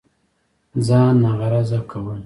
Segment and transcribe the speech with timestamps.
[0.85, 2.19] ځان ناغرضه كول